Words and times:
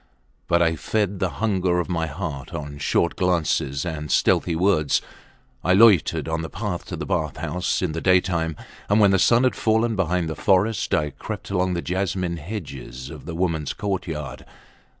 But 0.47 0.63
I 0.63 0.75
fed 0.75 1.19
the 1.19 1.29
hunger 1.29 1.77
of 1.79 1.87
my 1.87 2.07
heart 2.07 2.55
on 2.55 2.79
short 2.79 3.15
glances 3.15 3.85
and 3.85 4.09
stealthy 4.11 4.55
words. 4.55 4.99
I 5.63 5.73
loitered 5.73 6.27
on 6.27 6.41
the 6.41 6.49
path 6.49 6.85
to 6.85 6.95
the 6.95 7.05
bath 7.05 7.37
houses 7.37 7.83
in 7.83 7.91
the 7.91 8.01
daytime, 8.01 8.55
and 8.89 8.99
when 8.99 9.11
the 9.11 9.19
sun 9.19 9.43
had 9.43 9.53
fallen 9.55 9.95
behind 9.95 10.27
the 10.27 10.35
forest 10.35 10.91
I 10.95 11.11
crept 11.11 11.51
along 11.51 11.75
the 11.75 11.83
jasmine 11.83 12.37
hedges 12.37 13.11
of 13.11 13.25
the 13.25 13.35
womens 13.35 13.73
courtyard. 13.73 14.43